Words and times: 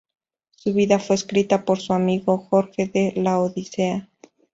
Su 0.55 0.73
vida 0.73 0.97
fue 0.97 1.15
escrita 1.15 1.63
por 1.63 1.79
su 1.79 1.93
amigo 1.93 2.39
Jorge 2.39 2.87
de 2.87 3.13
Laodicea. 3.17 4.09